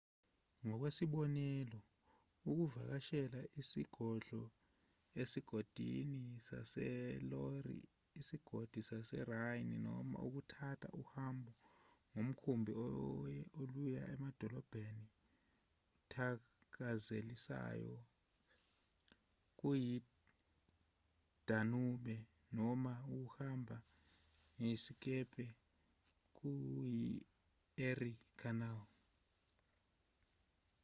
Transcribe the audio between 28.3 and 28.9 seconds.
canal